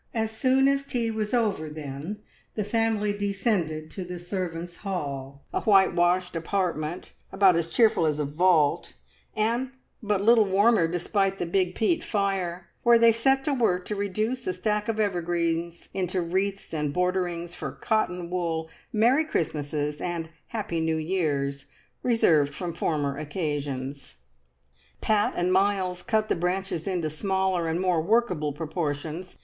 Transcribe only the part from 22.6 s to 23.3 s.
former